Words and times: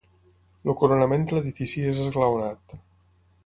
El 0.71 0.75
coronament 0.83 1.29
de 1.31 1.37
l'edifici 1.37 1.87
és 1.93 2.03
esglaonat. 2.09 2.79